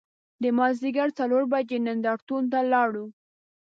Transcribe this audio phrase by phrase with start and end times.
[0.41, 3.05] د مازدیګر څلور بجې نندار تون ته لاړو.